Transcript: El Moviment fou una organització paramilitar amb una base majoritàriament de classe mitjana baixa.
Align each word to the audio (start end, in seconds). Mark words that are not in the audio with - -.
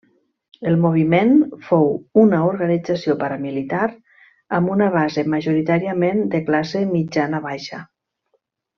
El 0.69 0.77
Moviment 0.85 1.35
fou 1.67 1.85
una 2.21 2.39
organització 2.53 3.17
paramilitar 3.25 3.83
amb 4.61 4.73
una 4.79 4.91
base 4.99 5.27
majoritàriament 5.37 6.27
de 6.37 6.45
classe 6.51 6.87
mitjana 6.99 7.47
baixa. 7.49 7.87